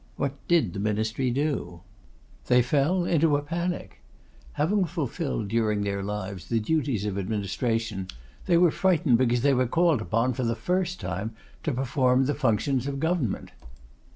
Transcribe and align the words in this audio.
What 0.15 0.31
did 0.47 0.73
the 0.73 0.79
ministry 0.79 1.29
do? 1.29 1.81
They 2.47 2.63
fell 2.63 3.05
into 3.05 3.37
a 3.37 3.43
panic. 3.43 4.01
Having 4.53 4.85
fulfilled 4.85 5.49
during 5.49 5.81
their 5.83 6.01
lives 6.01 6.49
the 6.49 6.59
duties 6.59 7.05
of 7.05 7.19
administration, 7.19 8.07
they 8.47 8.57
were 8.57 8.71
frightened 8.71 9.19
because 9.19 9.41
they 9.41 9.53
were 9.53 9.67
called 9.67 10.01
upon, 10.01 10.33
for 10.33 10.43
the 10.43 10.55
first 10.55 10.99
time, 10.99 11.35
to 11.61 11.71
perform 11.71 12.25
the 12.25 12.33
functions 12.33 12.87
of 12.87 12.99
government. 12.99 13.51